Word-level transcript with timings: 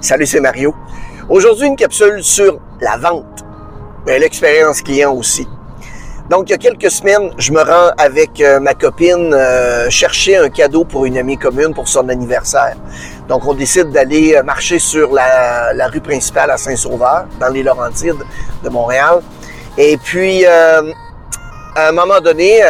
Salut, 0.00 0.26
c'est 0.26 0.38
Mario. 0.38 0.76
Aujourd'hui, 1.28 1.66
une 1.66 1.74
capsule 1.74 2.22
sur 2.22 2.60
la 2.80 2.96
vente, 2.96 3.44
mais 4.06 4.20
l'expérience 4.20 4.80
client 4.80 5.12
aussi. 5.12 5.48
Donc, 6.30 6.48
il 6.48 6.52
y 6.52 6.54
a 6.54 6.58
quelques 6.58 6.90
semaines, 6.90 7.32
je 7.36 7.50
me 7.50 7.60
rends 7.60 7.90
avec 7.98 8.40
euh, 8.40 8.60
ma 8.60 8.74
copine 8.74 9.34
euh, 9.34 9.90
chercher 9.90 10.36
un 10.36 10.50
cadeau 10.50 10.84
pour 10.84 11.04
une 11.04 11.18
amie 11.18 11.36
commune 11.36 11.74
pour 11.74 11.88
son 11.88 12.08
anniversaire. 12.08 12.76
Donc, 13.28 13.44
on 13.44 13.54
décide 13.54 13.90
d'aller 13.90 14.36
euh, 14.36 14.44
marcher 14.44 14.78
sur 14.78 15.12
la, 15.12 15.88
rue 15.88 16.00
principale 16.00 16.52
à 16.52 16.58
Saint-Sauveur, 16.58 17.26
dans 17.40 17.48
les 17.48 17.64
Laurentides 17.64 18.22
de 18.62 18.68
Montréal. 18.68 19.20
Et 19.76 19.96
puis, 19.96 20.46
à 20.46 20.80
un 21.76 21.92
moment 21.92 22.20
donné, 22.20 22.60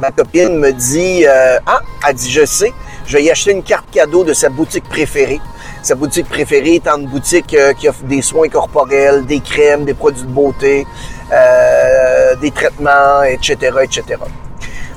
ma 0.00 0.10
copine 0.10 0.58
me 0.58 0.72
dit, 0.72 1.24
ah, 1.26 1.80
elle 2.06 2.14
dit, 2.14 2.30
je 2.30 2.44
sais, 2.44 2.72
je 3.06 3.16
vais 3.16 3.24
y 3.24 3.30
acheter 3.30 3.52
une 3.52 3.62
carte 3.62 3.90
cadeau 3.90 4.24
de 4.24 4.32
sa 4.32 4.48
boutique 4.48 4.84
préférée. 4.88 5.40
Sa 5.82 5.96
boutique 5.96 6.28
préférée 6.28 6.76
étant 6.76 6.96
une 6.96 7.08
boutique 7.08 7.56
qui 7.78 7.88
offre 7.88 8.04
des 8.04 8.22
soins 8.22 8.48
corporels, 8.48 9.26
des 9.26 9.40
crèmes, 9.40 9.84
des 9.84 9.94
produits 9.94 10.22
de 10.22 10.28
beauté, 10.28 10.86
euh, 11.32 12.36
des 12.36 12.50
traitements, 12.50 13.22
etc., 13.22 13.56
etc. 13.82 14.20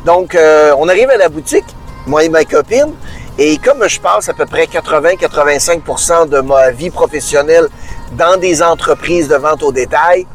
Donc, 0.06 0.36
euh, 0.36 0.76
on 0.78 0.88
arrive 0.90 1.10
à 1.10 1.18
la 1.18 1.30
boutique, 1.30 1.66
moi 2.06 2.24
et 2.24 2.30
ma 2.30 2.44
copine, 2.44 2.94
et 3.38 3.58
comme 3.58 3.88
je 3.88 4.00
passe 4.00 4.28
à 4.30 4.34
peu 4.34 4.46
près 4.46 4.66
80-85% 4.66 6.30
de 6.30 6.42
ma 6.42 6.72
vie 6.72 6.90
professionnelle 6.90 7.68
dans 8.18 8.38
des 8.38 8.62
entreprises 8.62 9.28
de 9.30 9.36
vente 9.36 9.64
au 9.64 9.72
détail, 9.72 10.28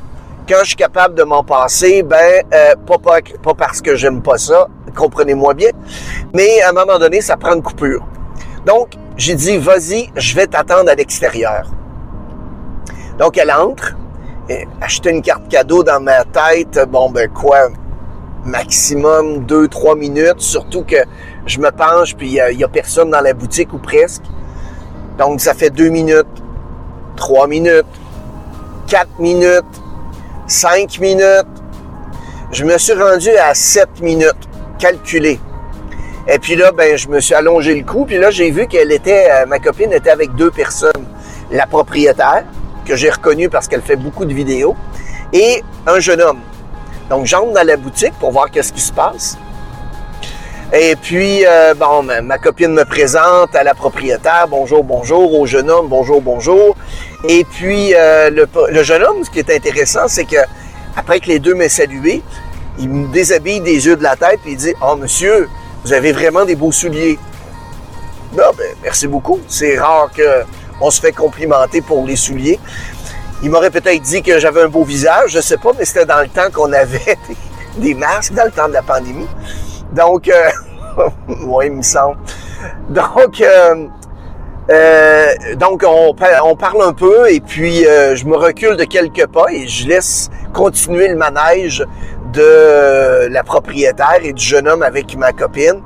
quand 0.48 0.60
je 0.62 0.68
suis 0.68 0.76
capable 0.76 1.14
de 1.14 1.22
m'en 1.22 1.44
passer, 1.44 2.02
ben 2.02 2.42
euh, 2.52 2.74
pas, 2.86 2.98
pas, 2.98 3.18
pas, 3.42 3.54
parce 3.54 3.80
que 3.80 3.94
j'aime 3.94 4.22
pas 4.22 4.38
ça, 4.38 4.68
comprenez-moi 4.96 5.54
bien, 5.54 5.70
mais 6.34 6.62
à 6.62 6.70
un 6.70 6.72
moment 6.72 6.98
donné, 6.98 7.20
ça 7.20 7.36
prend 7.36 7.54
une 7.54 7.62
coupure. 7.62 8.04
Donc, 8.66 8.90
j'ai 9.16 9.34
dit, 9.34 9.58
vas-y, 9.58 10.10
je 10.16 10.34
vais 10.34 10.46
t'attendre 10.46 10.90
à 10.90 10.94
l'extérieur. 10.94 11.70
Donc, 13.18 13.36
elle 13.36 13.52
entre, 13.52 13.96
acheter 14.80 15.10
une 15.10 15.22
carte 15.22 15.48
cadeau 15.48 15.82
dans 15.82 16.00
ma 16.00 16.24
tête, 16.24 16.80
bon 16.88 17.10
ben 17.10 17.28
quoi, 17.28 17.68
maximum 18.44 19.44
2-3 19.46 19.98
minutes, 19.98 20.40
surtout 20.40 20.82
que 20.82 20.96
je 21.46 21.58
me 21.60 21.70
penche 21.70 22.16
puis 22.16 22.28
il 22.28 22.56
n'y 22.56 22.64
a, 22.64 22.68
personne 22.68 23.10
dans 23.10 23.20
la 23.20 23.32
boutique 23.32 23.72
ou 23.72 23.78
presque. 23.78 24.22
Donc 25.18 25.40
ça 25.40 25.54
fait 25.54 25.70
2 25.70 25.88
minutes, 25.88 26.26
3 27.16 27.46
minutes, 27.46 27.86
4 28.88 29.18
minutes, 29.18 29.64
5 30.46 30.98
minutes. 31.00 31.46
Je 32.50 32.64
me 32.64 32.76
suis 32.78 32.94
rendu 32.94 33.30
à 33.30 33.54
7 33.54 34.00
minutes, 34.00 34.48
calculé. 34.78 35.38
Et 36.32 36.38
puis 36.38 36.54
là, 36.54 36.70
ben, 36.70 36.96
je 36.96 37.08
me 37.08 37.18
suis 37.18 37.34
allongé 37.34 37.74
le 37.74 37.84
cou, 37.84 38.04
puis 38.04 38.16
là, 38.16 38.30
j'ai 38.30 38.52
vu 38.52 38.68
qu'elle 38.68 38.92
était, 38.92 39.28
euh, 39.32 39.46
ma 39.46 39.58
copine 39.58 39.92
était 39.92 40.10
avec 40.10 40.32
deux 40.36 40.52
personnes. 40.52 41.04
La 41.50 41.66
propriétaire, 41.66 42.44
que 42.86 42.94
j'ai 42.94 43.10
reconnu 43.10 43.48
parce 43.48 43.66
qu'elle 43.66 43.82
fait 43.82 43.96
beaucoup 43.96 44.24
de 44.24 44.32
vidéos, 44.32 44.76
et 45.32 45.64
un 45.88 45.98
jeune 45.98 46.20
homme. 46.20 46.38
Donc, 47.08 47.26
j'entre 47.26 47.52
dans 47.52 47.66
la 47.66 47.76
boutique 47.76 48.12
pour 48.20 48.30
voir 48.30 48.48
qu'est-ce 48.48 48.72
qui 48.72 48.80
se 48.80 48.92
passe. 48.92 49.36
Et 50.72 50.94
puis, 50.94 51.44
euh, 51.44 51.74
bon, 51.74 52.04
ma, 52.04 52.38
copine 52.38 52.72
me 52.72 52.84
présente 52.84 53.56
à 53.56 53.64
la 53.64 53.74
propriétaire, 53.74 54.46
bonjour, 54.48 54.84
bonjour, 54.84 55.34
au 55.34 55.46
jeune 55.46 55.68
homme, 55.68 55.88
bonjour, 55.88 56.22
bonjour. 56.22 56.76
Et 57.28 57.42
puis, 57.42 57.92
euh, 57.96 58.30
le, 58.30 58.82
jeune 58.84 59.02
homme, 59.02 59.24
ce 59.24 59.30
qui 59.30 59.40
est 59.40 59.50
intéressant, 59.50 60.06
c'est 60.06 60.26
que 60.26 60.36
après 60.96 61.18
que 61.18 61.26
les 61.26 61.40
deux 61.40 61.54
m'aient 61.54 61.68
salué, 61.68 62.22
il 62.78 62.88
me 62.88 63.12
déshabille 63.12 63.60
des 63.60 63.84
yeux 63.84 63.96
de 63.96 64.04
la 64.04 64.14
tête 64.14 64.38
et 64.46 64.50
il 64.50 64.56
dit, 64.56 64.74
oh 64.80 64.94
monsieur, 64.94 65.48
vous 65.84 65.92
avez 65.92 66.12
vraiment 66.12 66.44
des 66.44 66.56
beaux 66.56 66.72
souliers. 66.72 67.18
Non, 68.36 68.50
ben, 68.56 68.74
merci 68.82 69.06
beaucoup. 69.06 69.40
C'est 69.48 69.78
rare 69.78 70.10
que 70.14 70.44
on 70.80 70.90
se 70.90 71.00
fait 71.00 71.12
complimenter 71.12 71.82
pour 71.82 72.06
les 72.06 72.16
souliers. 72.16 72.58
Il 73.42 73.50
m'aurait 73.50 73.70
peut-être 73.70 74.02
dit 74.02 74.22
que 74.22 74.38
j'avais 74.38 74.62
un 74.62 74.68
beau 74.68 74.84
visage, 74.84 75.30
je 75.30 75.40
sais 75.40 75.56
pas, 75.56 75.70
mais 75.78 75.84
c'était 75.84 76.06
dans 76.06 76.20
le 76.20 76.28
temps 76.28 76.50
qu'on 76.52 76.72
avait 76.72 77.16
des, 77.78 77.94
masques, 77.94 78.34
dans 78.34 78.44
le 78.44 78.50
temps 78.50 78.68
de 78.68 78.74
la 78.74 78.82
pandémie. 78.82 79.28
Donc, 79.92 80.28
euh, 80.28 80.50
oui, 81.46 81.66
il 81.66 81.72
me 81.72 81.82
semble. 81.82 82.18
Donc, 82.90 83.40
euh, 83.40 83.86
euh, 84.70 85.26
donc 85.56 85.82
on, 85.86 86.14
on, 86.44 86.56
parle 86.56 86.82
un 86.82 86.92
peu 86.92 87.30
et 87.30 87.40
puis 87.40 87.82
je 87.82 88.24
me 88.26 88.36
recule 88.36 88.76
de 88.76 88.84
quelques 88.84 89.26
pas 89.26 89.46
et 89.50 89.66
je 89.66 89.88
laisse 89.88 90.30
continuer 90.52 91.08
le 91.08 91.16
manège 91.16 91.84
de 92.32 93.26
la 93.28 93.42
propriétaire 93.42 94.20
et 94.22 94.32
du 94.32 94.42
jeune 94.42 94.68
homme 94.68 94.82
avec 94.82 95.16
ma 95.16 95.32
copine. 95.32 95.80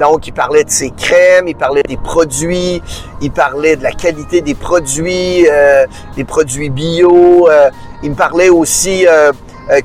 Donc, 0.00 0.26
il 0.26 0.32
parlait 0.32 0.64
de 0.64 0.70
ses 0.70 0.90
crèmes, 0.90 1.46
il 1.46 1.54
parlait 1.54 1.82
des 1.82 1.98
produits, 1.98 2.82
il 3.20 3.30
parlait 3.30 3.76
de 3.76 3.82
la 3.82 3.92
qualité 3.92 4.40
des 4.40 4.54
produits, 4.54 5.46
euh, 5.46 5.86
des 6.16 6.24
produits 6.24 6.70
bio. 6.70 7.48
Euh, 7.50 7.68
il 8.02 8.12
me 8.12 8.14
parlait 8.14 8.48
aussi 8.48 9.06
euh, 9.06 9.30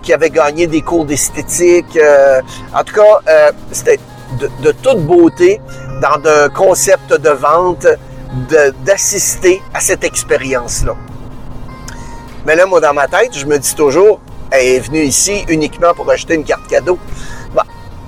qu'il 0.01 0.13
avait 0.13 0.29
gagné 0.29 0.67
des 0.67 0.81
cours 0.81 1.03
d'esthétique. 1.03 1.99
en 2.73 2.83
tout 2.85 2.95
cas, 2.95 3.51
c'était 3.73 3.99
de, 4.39 4.71
toute 4.71 5.01
beauté 5.05 5.59
dans 6.01 6.29
un 6.29 6.49
concept 6.49 7.13
de 7.13 7.29
vente, 7.29 7.85
d'assister 8.85 9.61
à 9.73 9.81
cette 9.81 10.05
expérience-là. 10.05 10.95
Mais 12.45 12.55
là, 12.55 12.65
moi, 12.65 12.79
dans 12.79 12.93
ma 12.93 13.07
tête, 13.07 13.37
je 13.37 13.45
me 13.45 13.57
dis 13.57 13.75
toujours, 13.75 14.21
est 14.51 14.79
venue 14.79 15.03
ici 15.03 15.43
uniquement 15.49 15.93
pour 15.93 16.09
acheter 16.09 16.35
une 16.35 16.43
carte 16.43 16.67
cadeau 16.67 16.97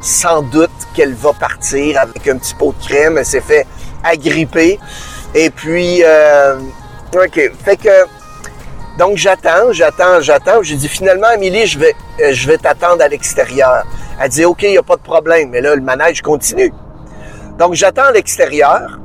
sans 0.02 0.42
doute 0.42 0.72
qu'elle 0.96 1.14
va 1.14 1.34
partir 1.34 2.00
avec 2.00 2.28
un 2.28 2.38
petit 2.38 2.56
pot 2.56 2.74
de 2.80 2.86
crème. 2.86 3.18
Elle 3.18 3.26
s'est 3.26 3.42
fait 3.42 3.66
agripper. 4.04 4.80
Et 5.36 5.50
puis, 5.50 6.04
euh, 6.04 6.60
OK. 7.14 7.52
Fait 7.64 7.78
que, 7.78 8.06
donc 8.98 9.18
j'attends, 9.18 9.72
j'attends, 9.72 10.22
j'attends. 10.22 10.64
J'ai 10.64 10.76
dit 10.76 10.88
finalement, 10.88 11.28
Amélie, 11.28 11.68
je 11.68 11.80
vais, 11.80 11.96
euh, 12.22 12.32
je 12.32 12.48
vais 12.48 12.58
t'attendre 12.58 13.02
à 13.04 13.08
l'extérieur. 13.08 13.84
Elle 14.20 14.30
dit, 14.30 14.46
OK, 14.46 14.64
il 14.64 14.72
n'y 14.72 14.78
a 14.78 14.84
pas 14.84 14.96
de 14.96 15.02
problème. 15.02 15.50
Mais 15.50 15.62
là, 15.62 15.76
le 15.76 15.82
manège 15.82 16.22
continue. 16.22 16.74
Donc 17.58 17.74
j'attends 17.74 18.06
à 18.06 18.12
l'extérieur. 18.12 19.00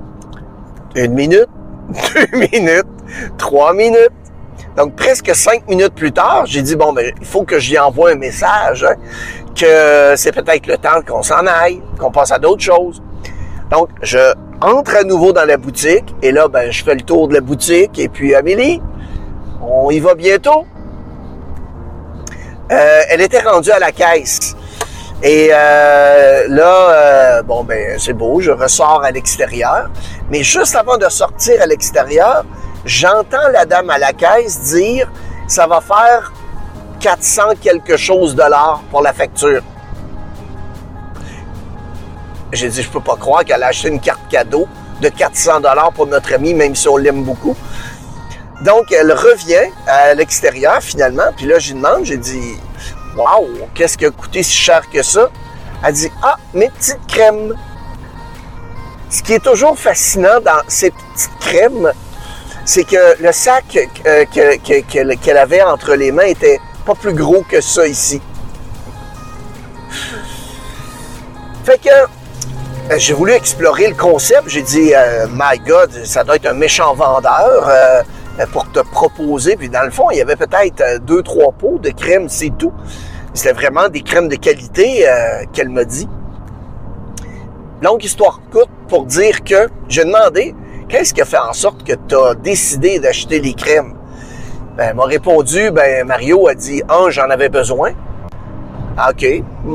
Une 0.94 1.14
minute, 1.14 1.48
deux 1.88 2.38
minutes, 2.38 2.86
trois 3.38 3.72
minutes. 3.72 4.12
Donc 4.76 4.96
presque 4.96 5.34
cinq 5.34 5.68
minutes 5.68 5.94
plus 5.94 6.12
tard, 6.12 6.44
j'ai 6.46 6.62
dit, 6.62 6.76
bon, 6.76 6.92
mais 6.92 7.12
il 7.20 7.26
faut 7.26 7.44
que 7.44 7.58
j'y 7.58 7.78
envoie 7.78 8.12
un 8.12 8.16
message. 8.16 8.84
Hein 8.84 8.96
que 9.54 10.14
c'est 10.16 10.32
peut-être 10.32 10.66
le 10.66 10.76
temps 10.76 11.02
qu'on 11.06 11.22
s'en 11.22 11.46
aille, 11.46 11.82
qu'on 11.98 12.10
passe 12.10 12.32
à 12.32 12.38
d'autres 12.38 12.62
choses. 12.62 13.02
Donc, 13.70 13.88
je 14.02 14.32
entre 14.60 14.96
à 14.96 15.02
nouveau 15.02 15.32
dans 15.32 15.44
la 15.44 15.56
boutique 15.56 16.14
et 16.22 16.30
là, 16.30 16.46
ben, 16.46 16.70
je 16.70 16.84
fais 16.84 16.94
le 16.94 17.00
tour 17.00 17.26
de 17.26 17.34
la 17.34 17.40
boutique 17.40 17.98
et 17.98 18.08
puis 18.08 18.34
Amélie, 18.34 18.80
on 19.60 19.90
y 19.90 19.98
va 19.98 20.14
bientôt. 20.14 20.66
Euh, 22.70 23.00
elle 23.10 23.20
était 23.20 23.40
rendue 23.40 23.72
à 23.72 23.80
la 23.80 23.90
caisse. 23.90 24.54
Et 25.22 25.50
euh, 25.52 26.46
là, 26.48 26.90
euh, 26.90 27.42
bon, 27.42 27.64
ben, 27.64 27.98
c'est 27.98 28.12
beau, 28.12 28.40
je 28.40 28.52
ressors 28.52 29.02
à 29.04 29.10
l'extérieur. 29.10 29.90
Mais 30.30 30.42
juste 30.42 30.76
avant 30.76 30.96
de 30.96 31.08
sortir 31.08 31.60
à 31.60 31.66
l'extérieur, 31.66 32.44
j'entends 32.84 33.48
la 33.52 33.64
dame 33.64 33.90
à 33.90 33.98
la 33.98 34.12
caisse 34.12 34.60
dire, 34.60 35.10
ça 35.46 35.66
va 35.66 35.80
faire 35.80 36.32
400 37.00 37.42
quelque 37.60 37.96
chose 37.96 38.34
de 38.34 38.42
pour 38.90 39.02
la 39.02 39.12
facture. 39.12 39.62
J'ai 42.52 42.68
dit, 42.68 42.82
je 42.82 42.90
peux 42.90 43.00
pas 43.00 43.16
croire 43.16 43.44
qu'elle 43.44 43.62
a 43.62 43.68
acheté 43.68 43.88
une 43.88 44.00
carte 44.00 44.28
cadeau 44.30 44.68
de 45.00 45.08
400 45.08 45.60
dollars 45.60 45.92
pour 45.92 46.06
notre 46.06 46.34
ami, 46.34 46.54
même 46.54 46.74
si 46.74 46.86
on 46.88 46.96
l'aime 46.96 47.24
beaucoup. 47.24 47.56
Donc, 48.62 48.92
elle 48.92 49.12
revient 49.12 49.72
à 49.86 50.14
l'extérieur 50.14 50.80
finalement. 50.80 51.32
Puis 51.36 51.46
là, 51.46 51.58
je 51.58 51.72
demande, 51.72 52.04
j'ai 52.04 52.18
dit, 52.18 52.56
waouh, 53.16 53.48
qu'est-ce 53.74 53.98
qui 53.98 54.06
a 54.06 54.10
coûté 54.10 54.42
si 54.42 54.56
cher 54.56 54.82
que 54.90 55.02
ça? 55.02 55.28
Elle 55.84 55.94
dit, 55.94 56.12
ah, 56.22 56.36
mes 56.54 56.70
petites 56.70 57.04
crèmes. 57.08 57.54
Ce 59.10 59.22
qui 59.22 59.34
est 59.34 59.44
toujours 59.44 59.76
fascinant 59.78 60.40
dans 60.44 60.62
ces 60.68 60.90
petites 60.90 61.38
crèmes, 61.40 61.92
c'est 62.64 62.84
que 62.84 63.20
le 63.22 63.32
sac 63.32 63.76
euh, 64.06 64.24
qu'elle 64.26 65.36
avait 65.36 65.62
entre 65.62 65.94
les 65.94 66.12
mains 66.12 66.24
était 66.24 66.60
pas 66.86 66.94
plus 66.94 67.14
gros 67.14 67.42
que 67.42 67.60
ça 67.60 67.86
ici. 67.86 68.20
Fait 71.64 71.78
que 71.78 71.88
euh, 71.88 72.98
j'ai 72.98 73.14
voulu 73.14 73.32
explorer 73.32 73.88
le 73.88 73.94
concept. 73.94 74.44
J'ai 74.46 74.62
dit, 74.62 74.92
euh, 74.94 75.26
my 75.32 75.58
God, 75.58 75.90
ça 76.04 76.24
doit 76.24 76.36
être 76.36 76.46
un 76.46 76.54
méchant 76.54 76.94
vendeur 76.94 77.70
pour 78.52 78.70
te 78.70 78.80
proposer. 78.80 79.56
Puis 79.56 79.68
dans 79.68 79.82
le 79.82 79.90
fond, 79.90 80.10
il 80.10 80.18
y 80.18 80.20
avait 80.20 80.36
peut-être 80.36 81.00
deux, 81.02 81.22
trois 81.22 81.52
pots 81.52 81.78
de 81.78 81.90
crème, 81.90 82.28
c'est 82.28 82.52
tout. 82.58 82.72
C'était 83.34 83.52
vraiment 83.52 83.88
des 83.88 84.02
crèmes 84.02 84.28
de 84.28 84.36
qualité 84.36 85.06
qu'elle 85.52 85.68
m'a 85.68 85.84
dit. 85.84 86.08
Longue 87.82 88.04
histoire 88.04 88.40
courte 88.52 88.70
pour 88.88 89.06
dire 89.06 89.42
que 89.42 89.68
j'ai 89.88 90.04
demandé 90.04 90.54
qu'est-ce 90.92 91.14
qui 91.14 91.22
a 91.22 91.24
fait 91.24 91.38
en 91.38 91.54
sorte 91.54 91.84
que 91.84 91.94
tu 91.94 92.14
as 92.14 92.34
décidé 92.34 92.98
d'acheter 92.98 93.40
les 93.40 93.54
crèmes? 93.54 93.94
Ben, 94.76 94.88
elle 94.90 94.94
m'a 94.94 95.04
répondu, 95.04 95.70
ben, 95.70 96.06
Mario 96.06 96.46
a 96.48 96.54
dit, 96.54 96.82
un, 96.88 97.08
j'en 97.08 97.30
avais 97.30 97.48
besoin. 97.48 97.92
Ah, 98.96 99.10
OK, 99.10 99.26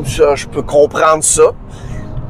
je 0.06 0.48
peux 0.48 0.62
comprendre 0.62 1.24
ça. 1.24 1.50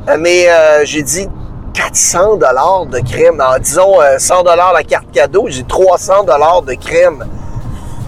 Euh, 0.08 0.18
mais 0.18 0.48
euh, 0.50 0.86
j'ai 0.86 1.04
dit, 1.04 1.28
400 1.74 2.38
dollars 2.38 2.86
de 2.86 3.00
crème. 3.00 3.44
En 3.46 3.60
disons 3.60 3.98
100 4.18 4.44
dollars 4.44 4.72
la 4.74 4.84
carte 4.84 5.12
cadeau, 5.12 5.48
j'ai 5.50 5.64
300 5.64 6.24
dollars 6.24 6.62
de 6.62 6.74
crème. 6.74 7.26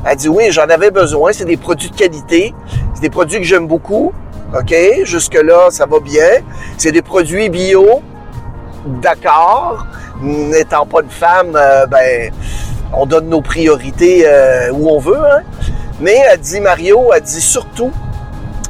Elle 0.06 0.16
dit 0.16 0.30
oui, 0.30 0.46
j'en 0.50 0.64
avais 0.64 0.92
besoin. 0.92 1.34
C'est 1.34 1.46
des 1.46 1.58
produits 1.58 1.90
de 1.90 1.96
qualité. 1.96 2.56
C'est 2.96 3.02
des 3.02 3.10
produits 3.10 3.38
que 3.38 3.46
j'aime 3.46 3.68
beaucoup. 3.68 4.14
OK? 4.58 4.74
Jusque-là, 5.04 5.70
ça 5.70 5.86
va 5.86 6.00
bien. 6.00 6.42
C'est 6.78 6.94
des 6.94 7.02
produits 7.02 7.50
bio. 7.50 8.02
D'accord. 8.86 9.86
N'étant 10.22 10.86
pas 10.86 11.02
une 11.02 11.10
femme, 11.10 11.56
euh, 11.56 11.86
ben, 11.86 12.32
on 12.94 13.06
donne 13.06 13.30
nos 13.30 13.42
priorités 13.42 14.24
euh, 14.26 14.72
où 14.72 14.90
on 14.90 15.00
veut. 15.00 15.18
Hein? 15.18 15.44
Mais 16.02 16.18
elle 16.32 16.40
dit, 16.40 16.60
Mario, 16.60 17.12
elle 17.14 17.22
dit 17.22 17.42
surtout, 17.42 17.92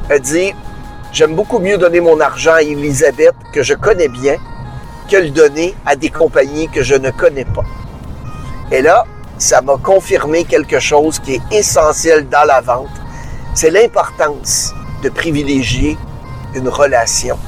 elle 0.08 0.20
dit, 0.20 0.54
j'aime 1.12 1.34
beaucoup 1.34 1.58
mieux 1.58 1.78
donner 1.78 2.00
mon 2.00 2.20
argent 2.20 2.54
à 2.54 2.62
Elisabeth, 2.62 3.34
que 3.52 3.62
je 3.62 3.74
connais 3.74 4.08
bien, 4.08 4.36
que 5.08 5.16
le 5.16 5.30
donner 5.30 5.74
à 5.86 5.96
des 5.96 6.10
compagnies 6.10 6.68
que 6.68 6.82
je 6.82 6.94
ne 6.94 7.10
connais 7.10 7.44
pas. 7.44 7.64
Et 8.70 8.82
là, 8.82 9.04
ça 9.38 9.60
m'a 9.60 9.76
confirmé 9.76 10.44
quelque 10.44 10.78
chose 10.78 11.18
qui 11.18 11.34
est 11.34 11.42
essentiel 11.50 12.28
dans 12.28 12.46
la 12.46 12.60
vente. 12.60 12.88
C'est 13.54 13.70
l'importance 13.70 14.72
de 15.02 15.08
privilégier 15.08 15.96
une 16.54 16.68
relation 16.68 17.38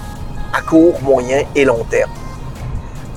à 0.52 0.60
court, 0.62 1.00
moyen 1.02 1.42
et 1.54 1.64
long 1.64 1.84
terme. 1.84 2.10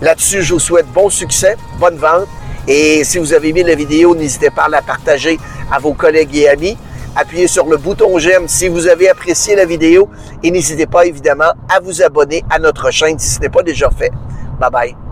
Là-dessus, 0.02 0.44
je 0.44 0.54
vous 0.54 0.60
souhaite 0.60 0.88
bon 0.94 1.10
succès, 1.10 1.56
bonne 1.80 1.98
vente. 1.98 2.28
Et 2.68 3.04
si 3.04 3.18
vous 3.18 3.34
avez 3.34 3.50
aimé 3.50 3.64
la 3.64 3.76
vidéo, 3.76 4.16
n'hésitez 4.16 4.50
pas 4.50 4.64
à 4.64 4.70
la 4.70 4.82
partager 4.82 5.40
à 5.72 5.80
vos 5.80 5.94
collègues 5.94 6.36
et 6.36 6.50
amis. 6.50 6.78
Appuyez 7.16 7.48
sur 7.48 7.66
le 7.68 7.78
bouton 7.78 8.18
j'aime 8.20 8.50
si 8.50 8.68
vous 8.68 8.88
avez 8.88 9.08
apprécié 9.08 9.56
la 9.56 9.64
vidéo 9.64 10.10
et 10.44 10.52
n'hésitez 10.52 10.86
pas 10.86 11.06
évidemment 11.06 11.54
à 11.70 11.80
vous 11.80 12.02
abonner 12.02 12.44
à 12.50 12.60
notre 12.60 12.92
chaîne 12.92 13.18
si 13.18 13.36
ce 13.36 13.40
n'est 13.40 13.50
pas 13.50 13.64
déjà 13.64 13.90
fait. 13.90 14.12
Bye 14.60 14.70
bye. 14.70 15.05